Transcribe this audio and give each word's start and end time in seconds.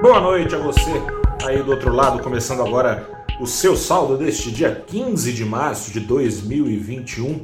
Boa 0.00 0.20
noite 0.20 0.54
a 0.54 0.58
você 0.58 1.02
aí 1.44 1.60
do 1.60 1.72
outro 1.72 1.92
lado, 1.92 2.22
começando 2.22 2.62
agora 2.62 3.26
o 3.40 3.46
seu 3.48 3.76
saldo 3.76 4.16
deste 4.16 4.48
dia 4.52 4.72
15 4.86 5.32
de 5.32 5.44
março 5.44 5.90
de 5.90 5.98
2021, 5.98 7.42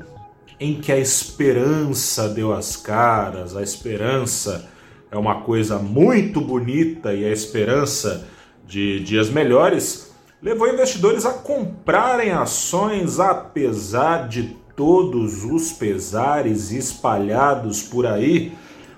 em 0.61 0.81
que 0.81 0.93
a 0.93 0.97
esperança 0.97 2.29
deu 2.29 2.53
as 2.53 2.77
caras, 2.77 3.57
a 3.57 3.63
esperança 3.63 4.71
é 5.11 5.19
uma 5.19 5.41
coisa 5.41 5.81
muito 5.81 6.41
bonita 6.41 7.13
e 7.13 7.25
a 7.25 7.33
esperança 7.33 8.25
de 8.65 9.01
dias 9.01 9.29
melhores 9.29 10.15
levou 10.41 10.69
investidores 10.69 11.27
a 11.27 11.33
comprarem 11.33 12.31
ações 12.31 13.19
apesar 13.19 14.29
de 14.29 14.57
todos 14.77 15.45
os 15.45 15.73
pesares 15.73 16.71
espalhados 16.71 17.83
por 17.83 18.07
aí. 18.07 18.53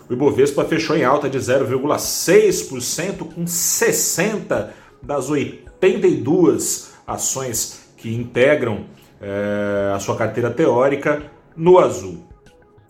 O 0.09 0.13
Ibovespa 0.13 0.65
fechou 0.65 0.97
em 0.97 1.05
alta 1.05 1.29
de 1.29 1.39
0,6% 1.39 3.35
com 3.35 3.47
60 3.47 4.73
das 5.03 5.29
82 5.29 6.93
ações 7.07 7.89
que 7.97 8.15
integram 8.15 8.87
é, 9.21 9.93
a 9.95 9.99
sua 9.99 10.17
carteira 10.17 10.51
teórica 10.51 11.31
no 11.57 11.79
azul. 11.79 12.25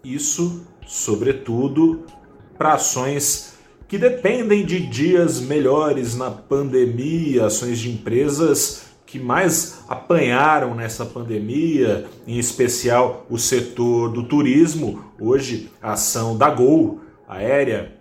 Isso, 0.05 0.67
sobretudo, 0.87 2.05
para 2.59 2.75
ações 2.75 3.55
que 3.89 3.97
dependem 3.97 4.67
de 4.67 4.81
dias 4.81 5.41
melhores 5.41 6.17
na 6.17 6.31
pandemia, 6.31 7.47
ações 7.47 7.79
de 7.79 7.91
empresas 7.91 8.87
que 9.07 9.19
mais 9.19 9.85
apanharam 9.89 10.75
nessa 10.75 11.07
pandemia, 11.07 12.07
em 12.27 12.39
especial 12.39 13.25
o 13.31 13.39
setor 13.39 14.11
do 14.11 14.25
turismo. 14.25 15.05
Hoje, 15.19 15.71
a 15.81 15.93
ação 15.93 16.37
da 16.37 16.51
Gol 16.51 17.01
aérea 17.29 17.93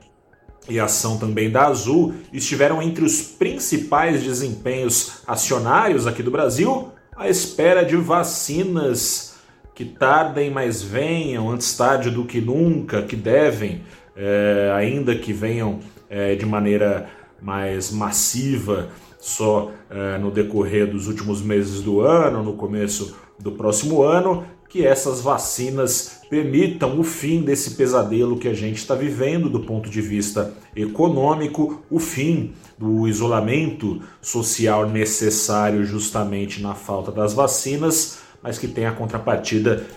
e 0.68 0.80
ação 0.80 1.18
também 1.18 1.50
da 1.50 1.68
Azul 1.68 2.16
estiveram 2.34 2.82
entre 2.82 3.06
os 3.06 3.22
principais 3.22 4.24
desempenhos 4.24 5.22
acionários 5.28 6.08
aqui 6.08 6.24
do 6.24 6.32
Brasil, 6.32 6.92
à 7.16 7.30
espera 7.30 7.86
de 7.86 7.96
vacinas 7.96 9.36
que 9.74 9.86
tardem, 9.86 10.50
mas 10.50 10.82
venham, 10.82 11.50
antes 11.50 11.76
tarde 11.76 12.10
do 12.10 12.26
que 12.26 12.42
nunca, 12.42 13.02
que 13.02 13.16
devem, 13.16 13.84
é, 14.16 14.72
ainda 14.76 15.16
que 15.16 15.34
venham 15.34 15.80
é, 16.10 16.36
de 16.36 16.46
maneira 16.46 17.10
mais 17.42 17.92
massiva 17.92 18.90
só 19.26 19.72
é, 19.90 20.20
no 20.20 20.30
decorrer 20.30 20.86
dos 20.86 21.08
últimos 21.08 21.42
meses 21.42 21.82
do 21.82 22.00
ano, 22.00 22.44
no 22.44 22.54
começo 22.54 23.18
do 23.40 23.52
próximo 23.52 24.04
ano, 24.04 24.46
que 24.70 24.86
essas 24.86 25.20
vacinas 25.20 26.22
permitam 26.30 27.00
o 27.00 27.04
fim 27.04 27.42
desse 27.42 27.72
pesadelo 27.72 28.38
que 28.38 28.48
a 28.48 28.54
gente 28.54 28.78
está 28.78 28.94
vivendo 28.94 29.50
do 29.50 29.62
ponto 29.62 29.90
de 29.90 30.00
vista 30.00 30.54
econômico, 30.76 31.82
o 31.90 31.98
fim 31.98 32.54
do 32.78 33.08
isolamento 33.08 34.00
social 34.22 34.88
necessário 34.88 35.84
justamente 35.84 36.62
na 36.62 36.76
falta 36.76 37.12
das 37.12 37.34
vacinas, 37.34 38.20
mas 38.44 38.60
que 38.60 38.68
tem 38.68 38.86
a 38.86 38.92
contrapartida 38.92 39.88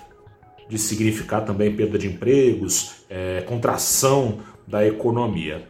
de 0.71 0.79
significar 0.79 1.45
também 1.45 1.77
perda 1.77 1.99
de 1.99 2.07
empregos, 2.07 3.05
é, 3.11 3.43
contração 3.43 4.39
da 4.67 4.87
economia. 4.87 5.69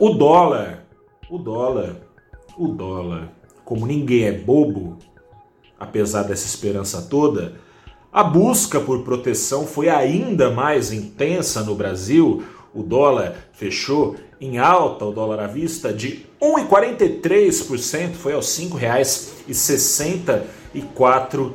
O 0.00 0.10
dólar, 0.10 0.84
o 1.30 1.38
dólar 1.38 2.05
o 2.56 2.68
dólar, 2.68 3.32
como 3.64 3.86
ninguém 3.86 4.24
é 4.24 4.32
bobo, 4.32 4.96
apesar 5.78 6.22
dessa 6.22 6.46
esperança 6.46 7.02
toda, 7.02 7.60
a 8.12 8.24
busca 8.24 8.80
por 8.80 9.02
proteção 9.02 9.66
foi 9.66 9.90
ainda 9.90 10.50
mais 10.50 10.90
intensa 10.90 11.62
no 11.62 11.74
Brasil. 11.74 12.42
O 12.72 12.82
dólar 12.82 13.36
fechou 13.52 14.16
em 14.40 14.56
alta, 14.58 15.04
o 15.04 15.12
dólar 15.12 15.40
à 15.40 15.46
vista, 15.46 15.92
de 15.92 16.24
1,43%, 16.40 18.14
foi 18.14 18.32
aos 18.32 18.56
R$ 18.56 18.64
5,64 18.64 21.52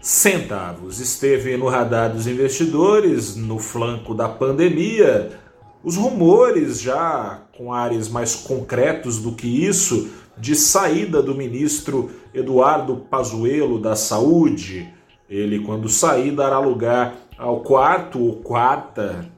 centavos. 0.00 1.00
Esteve 1.00 1.56
no 1.56 1.66
radar 1.66 2.12
dos 2.12 2.28
investidores, 2.28 3.34
no 3.34 3.58
flanco 3.58 4.14
da 4.14 4.28
pandemia. 4.28 5.32
Os 5.82 5.96
rumores 5.96 6.80
já 6.80 7.42
com 7.56 7.72
ares 7.72 8.08
mais 8.08 8.34
concretos 8.34 9.18
do 9.18 9.32
que 9.32 9.66
isso 9.66 10.08
de 10.38 10.54
saída 10.54 11.22
do 11.22 11.34
ministro 11.34 12.10
Eduardo 12.34 12.96
Pazuello 12.96 13.80
da 13.80 13.96
Saúde. 13.96 14.88
Ele, 15.28 15.60
quando 15.60 15.88
sair, 15.88 16.30
dará 16.30 16.58
lugar 16.58 17.16
ao 17.38 17.60
quarto 17.60 18.20
ou 18.20 18.36
quarta 18.36 19.30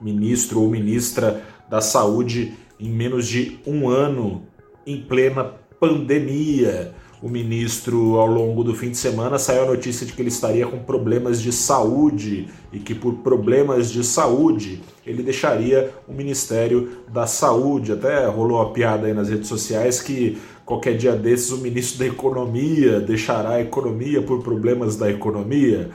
ministro 0.00 0.62
ou 0.62 0.70
ministra 0.70 1.42
da 1.68 1.80
Saúde 1.80 2.54
em 2.78 2.88
menos 2.88 3.26
de 3.26 3.58
um 3.66 3.88
ano, 3.88 4.42
em 4.86 5.00
plena 5.00 5.44
pandemia 5.78 6.94
o 7.20 7.28
ministro, 7.28 8.16
ao 8.16 8.26
longo 8.26 8.62
do 8.62 8.74
fim 8.74 8.90
de 8.90 8.96
semana, 8.96 9.38
saiu 9.38 9.64
a 9.64 9.66
notícia 9.66 10.06
de 10.06 10.12
que 10.12 10.22
ele 10.22 10.28
estaria 10.28 10.66
com 10.66 10.78
problemas 10.78 11.40
de 11.42 11.50
saúde 11.50 12.48
e 12.72 12.78
que, 12.78 12.94
por 12.94 13.14
problemas 13.16 13.90
de 13.90 14.04
saúde, 14.04 14.80
ele 15.08 15.22
deixaria 15.22 15.90
o 16.06 16.12
Ministério 16.12 16.98
da 17.08 17.26
Saúde. 17.26 17.92
Até 17.92 18.26
rolou 18.26 18.60
a 18.60 18.70
piada 18.70 19.06
aí 19.06 19.14
nas 19.14 19.30
redes 19.30 19.48
sociais 19.48 20.02
que 20.02 20.38
qualquer 20.66 20.98
dia 20.98 21.16
desses 21.16 21.50
o 21.50 21.58
ministro 21.58 21.98
da 21.98 22.06
Economia 22.06 23.00
deixará 23.00 23.52
a 23.52 23.60
economia 23.60 24.20
por 24.20 24.42
problemas 24.42 24.96
da 24.96 25.10
economia. 25.10 25.90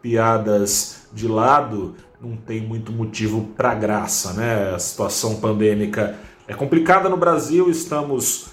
Piadas 0.00 1.08
de 1.12 1.26
lado, 1.26 1.96
não 2.20 2.36
tem 2.36 2.60
muito 2.60 2.92
motivo 2.92 3.48
para 3.56 3.74
graça, 3.74 4.32
né? 4.34 4.72
A 4.74 4.78
situação 4.78 5.36
pandêmica 5.36 6.14
é 6.46 6.54
complicada 6.54 7.08
no 7.08 7.16
Brasil, 7.16 7.68
estamos 7.68 8.46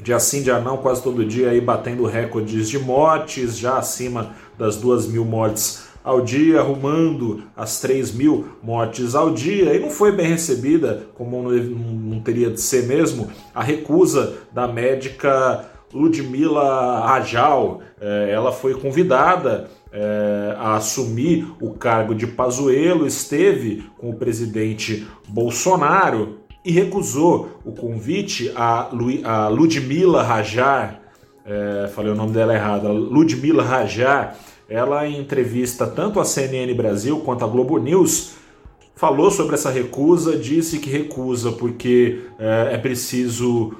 de 0.00 0.12
assim 0.12 0.42
de 0.42 0.50
anão 0.50 0.78
quase 0.78 1.02
todo 1.02 1.24
dia 1.24 1.50
aí 1.50 1.60
batendo 1.60 2.06
recordes 2.06 2.68
de 2.68 2.78
mortes, 2.78 3.58
já 3.58 3.78
acima 3.78 4.34
das 4.56 4.76
duas 4.76 5.06
mil 5.06 5.24
mortes 5.24 5.89
ao 6.02 6.20
dia, 6.20 6.60
arrumando 6.60 7.44
as 7.56 7.80
3 7.80 8.12
mil 8.12 8.48
mortes 8.62 9.14
ao 9.14 9.30
dia, 9.30 9.74
e 9.74 9.78
não 9.78 9.90
foi 9.90 10.12
bem 10.12 10.26
recebida, 10.26 11.06
como 11.14 11.50
não, 11.50 12.20
teria 12.20 12.50
de 12.50 12.60
ser 12.60 12.86
mesmo, 12.86 13.30
a 13.54 13.62
recusa 13.62 14.38
da 14.52 14.66
médica 14.66 15.66
Ludmila 15.92 17.00
Rajal. 17.06 17.80
É, 18.00 18.30
ela 18.32 18.52
foi 18.52 18.74
convidada 18.74 19.68
é, 19.92 20.54
a 20.58 20.76
assumir 20.76 21.46
o 21.60 21.72
cargo 21.72 22.14
de 22.14 22.26
Pazuello, 22.26 23.06
esteve 23.06 23.84
com 23.98 24.10
o 24.10 24.16
presidente 24.16 25.06
Bolsonaro 25.28 26.40
e 26.64 26.70
recusou 26.72 27.60
o 27.64 27.72
convite 27.72 28.52
a 28.54 28.88
Ludmila 29.50 30.22
Rajar, 30.22 31.00
é, 31.44 31.88
falei 31.88 32.12
o 32.12 32.14
nome 32.14 32.32
dela 32.32 32.54
errado, 32.54 32.92
Ludmila 32.92 33.62
Rajar, 33.62 34.36
ela 34.70 35.06
em 35.06 35.18
entrevista 35.18 35.86
tanto 35.86 36.20
à 36.20 36.24
CNN 36.24 36.72
Brasil 36.74 37.20
quanto 37.20 37.44
à 37.44 37.48
Globo 37.48 37.76
News, 37.78 38.34
falou 38.94 39.30
sobre 39.30 39.54
essa 39.54 39.70
recusa, 39.70 40.36
disse 40.36 40.78
que 40.78 40.88
recusa 40.88 41.50
porque 41.52 42.20
é, 42.38 42.74
é 42.74 42.78
preciso 42.78 43.74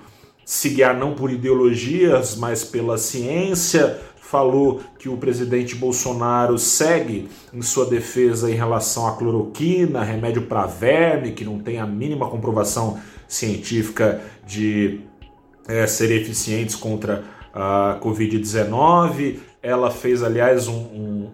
se 0.44 0.70
guiar 0.70 0.96
não 0.96 1.14
por 1.14 1.30
ideologias, 1.30 2.34
mas 2.34 2.64
pela 2.64 2.98
ciência, 2.98 4.00
falou 4.30 4.80
que 4.98 5.08
o 5.08 5.16
presidente 5.16 5.74
Bolsonaro 5.74 6.56
segue 6.56 7.28
em 7.52 7.62
sua 7.62 7.84
defesa 7.84 8.50
em 8.50 8.54
relação 8.54 9.06
à 9.06 9.16
cloroquina, 9.16 10.02
remédio 10.02 10.42
para 10.42 10.66
verme, 10.66 11.32
que 11.32 11.44
não 11.44 11.58
tem 11.58 11.78
a 11.78 11.86
mínima 11.86 12.28
comprovação 12.28 12.98
científica 13.26 14.20
de 14.46 15.00
é, 15.66 15.86
ser 15.86 16.10
eficientes 16.12 16.76
contra 16.76 17.24
a 17.52 17.98
Covid-19. 18.00 19.38
Ela 19.62 19.90
fez, 19.90 20.22
aliás, 20.22 20.68
um, 20.68 20.74
um, 20.74 21.30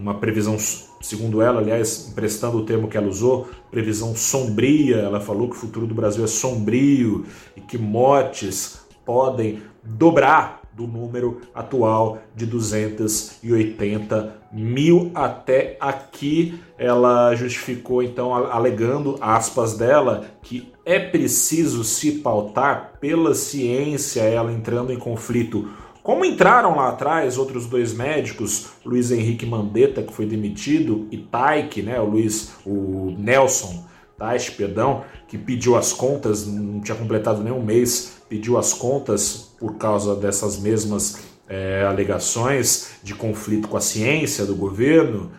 uma 0.00 0.14
previsão, 0.14 0.58
segundo 1.00 1.40
ela, 1.40 1.60
aliás, 1.60 2.08
emprestando 2.10 2.58
o 2.58 2.66
termo 2.66 2.88
que 2.88 2.96
ela 2.96 3.08
usou, 3.08 3.48
previsão 3.70 4.14
sombria. 4.14 4.96
Ela 4.96 5.20
falou 5.20 5.48
que 5.48 5.56
o 5.56 5.58
futuro 5.58 5.86
do 5.86 5.94
Brasil 5.94 6.22
é 6.24 6.26
sombrio 6.26 7.24
e 7.56 7.60
que 7.60 7.78
mortes 7.78 8.84
podem 9.04 9.62
dobrar 9.82 10.62
do 10.74 10.86
número 10.86 11.40
atual 11.54 12.18
de 12.34 12.46
280 12.46 14.42
mil 14.52 15.10
até 15.14 15.76
aqui. 15.80 16.58
Ela 16.76 17.34
justificou 17.34 18.02
então 18.02 18.34
alegando 18.34 19.16
aspas 19.20 19.76
dela 19.76 20.26
que 20.42 20.72
é 20.84 20.98
preciso 20.98 21.84
se 21.84 22.18
pautar 22.18 22.94
pela 23.00 23.34
ciência, 23.34 24.22
ela 24.22 24.52
entrando 24.52 24.92
em 24.92 24.98
conflito. 24.98 25.68
Como 26.04 26.22
entraram 26.22 26.76
lá 26.76 26.90
atrás 26.90 27.38
outros 27.38 27.64
dois 27.64 27.94
médicos, 27.94 28.66
Luiz 28.84 29.10
Henrique 29.10 29.46
Mandetta, 29.46 30.02
que 30.02 30.12
foi 30.12 30.26
demitido, 30.26 31.08
e 31.10 31.16
Taik, 31.16 31.80
né, 31.80 31.98
o 31.98 32.04
Luiz, 32.04 32.52
o 32.66 33.16
Nelson 33.18 33.86
Taich, 34.18 34.52
perdão, 34.52 35.02
que 35.26 35.38
pediu 35.38 35.74
as 35.76 35.94
contas, 35.94 36.46
não 36.46 36.82
tinha 36.82 36.94
completado 36.94 37.42
nem 37.42 37.50
um 37.50 37.64
mês, 37.64 38.18
pediu 38.28 38.58
as 38.58 38.74
contas 38.74 39.54
por 39.58 39.76
causa 39.76 40.14
dessas 40.14 40.58
mesmas 40.58 41.24
é, 41.48 41.86
alegações 41.88 42.98
de 43.02 43.14
conflito 43.14 43.66
com 43.66 43.78
a 43.78 43.80
ciência 43.80 44.44
do 44.44 44.54
governo. 44.54 45.32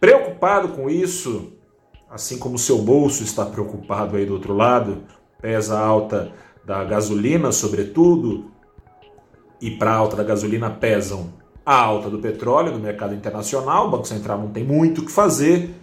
preocupado 0.00 0.68
com 0.68 0.88
isso, 0.88 1.52
assim 2.10 2.38
como 2.38 2.56
seu 2.58 2.78
bolso 2.78 3.22
está 3.22 3.44
preocupado 3.44 4.16
aí 4.16 4.24
do 4.24 4.32
outro 4.34 4.54
lado, 4.54 5.02
pesa 5.40 5.78
a 5.78 5.80
alta 5.80 6.32
da 6.64 6.82
gasolina, 6.84 7.52
sobretudo, 7.52 8.50
e 9.60 9.70
para 9.70 9.92
a 9.92 9.96
alta 9.96 10.16
da 10.16 10.24
gasolina 10.24 10.70
pesam 10.70 11.34
a 11.64 11.74
alta 11.74 12.08
do 12.08 12.18
petróleo 12.18 12.72
no 12.72 12.78
mercado 12.78 13.14
internacional, 13.14 13.88
o 13.88 13.90
Banco 13.90 14.06
Central 14.06 14.38
não 14.38 14.50
tem 14.50 14.62
muito 14.62 15.00
o 15.00 15.04
que 15.04 15.10
fazer, 15.10 15.74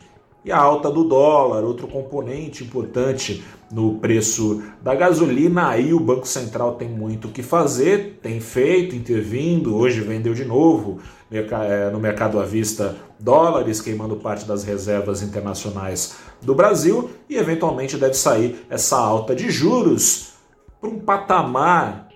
e 0.46 0.52
a 0.52 0.58
alta 0.58 0.92
do 0.92 1.04
dólar, 1.04 1.64
outro 1.64 1.88
componente 1.88 2.64
importante 2.64 3.44
no 3.72 3.96
preço 3.96 4.62
da 4.82 4.94
gasolina. 4.94 5.70
Aí 5.70 5.94
o 5.94 6.00
Banco 6.00 6.28
Central 6.28 6.76
tem 6.76 6.90
muito 6.90 7.28
o 7.28 7.32
que 7.32 7.42
fazer, 7.42 8.20
tem 8.22 8.40
feito, 8.40 8.96
intervindo. 8.96 9.76
Hoje 9.76 10.02
vendeu 10.02 10.34
de 10.34 10.44
novo 10.44 11.00
é, 11.32 11.90
no 11.90 12.00
mercado 12.00 12.40
à 12.40 12.44
vista 12.44 12.96
dólares, 13.20 13.82
queimando 13.82 14.18
parte 14.18 14.46
das 14.46 14.64
reservas 14.64 15.22
internacionais 15.22 16.18
do 16.42 16.54
Brasil 16.54 17.10
e 17.30 17.38
eventualmente 17.38 17.98
deve 17.98 18.16
sair 18.16 18.66
essa 18.70 18.98
alta 18.98 19.34
de 19.34 19.50
juros 19.50 20.34
para 20.80 20.90
um 20.90 21.00
patamar 21.00 22.10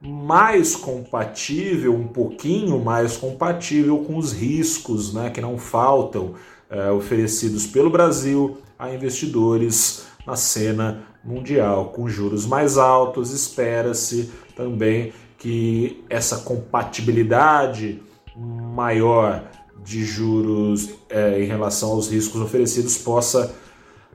mais 0.00 0.76
compatível, 0.76 1.94
um 1.94 2.06
pouquinho 2.06 2.78
mais 2.78 3.16
compatível 3.16 3.98
com 3.98 4.16
os 4.16 4.32
riscos 4.32 5.12
né, 5.12 5.30
que 5.30 5.40
não 5.40 5.58
faltam 5.58 6.34
é, 6.74 6.90
oferecidos 6.90 7.66
pelo 7.68 7.88
Brasil 7.88 8.58
a 8.76 8.92
investidores 8.92 10.06
na 10.26 10.34
cena 10.34 11.04
mundial. 11.22 11.90
Com 11.90 12.08
juros 12.08 12.44
mais 12.44 12.76
altos, 12.76 13.30
espera-se 13.30 14.32
também 14.56 15.12
que 15.38 16.04
essa 16.10 16.38
compatibilidade 16.38 18.02
maior 18.36 19.44
de 19.84 20.04
juros 20.04 20.90
é, 21.08 21.40
em 21.40 21.46
relação 21.46 21.90
aos 21.90 22.10
riscos 22.10 22.40
oferecidos 22.40 22.98
possa 22.98 23.54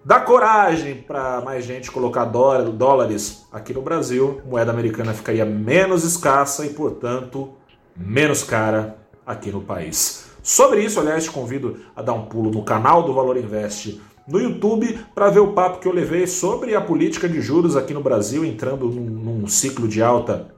dar 0.04 0.22
coragem 0.26 0.96
para 0.96 1.40
mais 1.42 1.64
gente 1.64 1.90
colocar 1.92 2.26
dólares 2.26 3.46
aqui 3.52 3.74
no 3.74 3.82
Brasil. 3.82 4.42
Moeda 4.46 4.72
americana 4.72 5.14
ficaria 5.14 5.46
menos 5.46 6.04
escassa 6.04 6.66
e, 6.66 6.70
portanto, 6.70 7.54
menos 7.96 8.44
cara 8.44 8.98
aqui 9.26 9.52
no 9.52 9.62
país. 9.62 10.29
Sobre 10.50 10.84
isso, 10.84 11.00
aliás, 11.00 11.26
te 11.26 11.30
convido 11.30 11.80
a 11.96 12.02
dar 12.02 12.14
um 12.14 12.26
pulo 12.26 12.50
no 12.50 12.64
canal 12.64 13.04
do 13.04 13.14
Valor 13.14 13.38
Invest 13.38 14.02
no 14.28 14.42
YouTube 14.42 14.98
para 15.14 15.30
ver 15.30 15.42
o 15.42 15.54
papo 15.54 15.78
que 15.78 15.88
eu 15.88 15.94
levei 15.94 16.26
sobre 16.26 16.74
a 16.74 16.82
política 16.82 17.30
de 17.30 17.40
juros 17.40 17.76
aqui 17.76 17.94
no 17.94 18.02
Brasil, 18.02 18.44
entrando 18.44 18.88
num, 18.90 19.42
num 19.42 19.48
ciclo 19.48 19.88
de 19.88 20.02
alta, 20.02 20.52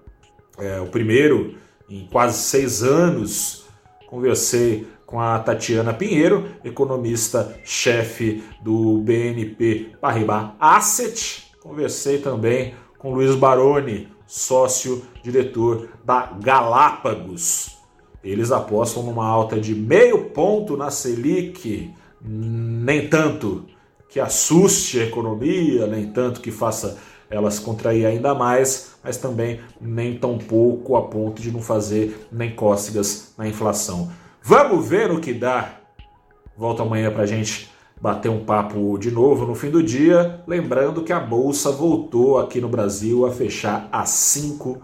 é, 0.58 0.80
o 0.80 0.88
primeiro 0.88 1.56
em 1.90 2.08
quase 2.10 2.38
seis 2.38 2.82
anos. 2.82 3.66
Conversei 4.08 4.88
com 5.06 5.20
a 5.20 5.38
Tatiana 5.40 5.94
Pinheiro, 5.94 6.48
economista-chefe 6.64 8.42
do 8.62 9.00
BNP 9.00 9.98
Paribas 10.00 10.52
Asset. 10.58 11.52
Conversei 11.62 12.20
também 12.20 12.76
com 12.98 13.14
Luiz 13.14 13.36
Baroni, 13.36 14.08
sócio-diretor 14.26 15.90
da 16.06 16.32
Galápagos. 16.42 17.81
Eles 18.24 18.52
apostam 18.52 19.04
numa 19.04 19.26
alta 19.26 19.60
de 19.60 19.74
meio 19.74 20.26
ponto 20.26 20.78
na 20.78 20.92
Selic, 20.92 21.92
nem 22.22 23.08
tanto 23.08 23.66
que 24.08 24.20
assuste 24.20 25.00
a 25.00 25.06
economia, 25.06 25.88
nem 25.88 26.12
tanto 26.12 26.42
que 26.42 26.52
faça 26.52 26.98
elas 27.30 27.58
contrair 27.58 28.06
ainda 28.06 28.36
mais, 28.36 28.96
mas 29.02 29.18
também 29.18 29.62
nem 29.80 30.18
tão 30.18 30.38
pouco 30.38 30.98
a 30.98 31.04
ponto 31.04 31.42
de 31.42 31.50
não 31.50 31.62
fazer 31.62 32.28
nem 32.32 32.54
cócegas 32.54 33.34
na 33.38 33.48
inflação. 33.48 34.12
Vamos 34.44 34.88
ver 34.88 35.08
no 35.08 35.22
que 35.22 35.34
dá. 35.34 35.78
Volto 36.58 36.84
amanhã 36.84 37.10
para 37.10 37.24
a 37.24 37.28
gente 37.28 37.72
bater 38.00 38.30
um 38.30 38.44
papo 38.44 38.98
de 38.98 39.10
novo 39.10 39.46
no 39.46 39.56
fim 39.56 39.70
do 39.70 39.82
dia. 39.82 40.44
Lembrando 40.46 41.04
que 41.04 41.14
a 41.14 41.20
bolsa 41.20 41.72
voltou 41.72 42.38
aqui 42.38 42.60
no 42.60 42.68
Brasil 42.68 43.26
a 43.26 43.32
fechar 43.32 43.88
às 43.92 44.10
5 44.10 44.82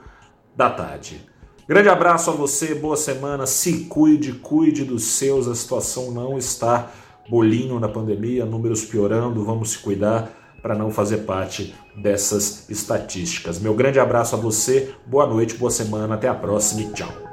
da 0.56 0.69
tarde. 0.69 1.27
Grande 1.68 1.90
abraço 1.90 2.30
a 2.30 2.34
você, 2.34 2.74
boa 2.74 2.96
semana, 2.96 3.46
se 3.46 3.86
cuide, 3.90 4.31
cuide 4.31 4.86
dos 4.86 5.04
seus, 5.04 5.50
a 5.50 5.54
situação 5.54 6.12
não 6.12 6.38
está 6.38 6.90
bolinho 7.30 7.78
na 7.78 7.90
pandemia, 7.90 8.46
números 8.46 8.86
piorando, 8.86 9.44
vamos 9.44 9.72
se 9.72 9.80
cuidar 9.80 10.31
para 10.62 10.75
não 10.75 10.90
fazer 10.92 11.26
parte 11.26 11.76
dessas 11.94 12.69
estatísticas. 12.69 13.59
Meu 13.59 13.74
grande 13.74 14.00
abraço 14.00 14.33
a 14.33 14.40
você, 14.40 14.94
boa 15.06 15.28
noite, 15.28 15.56
boa 15.56 15.69
semana, 15.69 16.16
até 16.16 16.30
a 16.30 16.33
próxima 16.33 16.83
e 16.83 16.94
tchau. 16.94 17.27